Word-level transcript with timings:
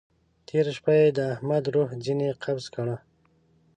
تېره 0.47 0.71
شپه 0.77 0.93
يې 0.99 1.09
د 1.17 1.19
احمد 1.33 1.63
روح 1.73 1.89
ځينې 2.03 2.27
قبض 2.43 2.65
کړه. 2.75 2.95